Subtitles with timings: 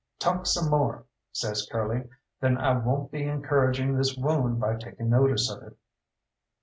[0.17, 2.09] "Talk some more," says Curly,
[2.39, 5.77] "then I won't be encouraging this wound by taking notice of it."